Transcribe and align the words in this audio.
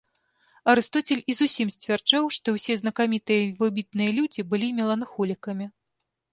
Арыстоцель 0.71 1.21
і 1.33 1.35
зусім 1.39 1.67
сцвярджаў, 1.75 2.23
што 2.39 2.47
ўсе 2.57 2.79
знакамітыя 2.81 3.41
і 3.45 3.55
выбітныя 3.63 4.11
людзі 4.19 4.49
былі 4.55 4.75
меланхолікамі. 4.83 5.65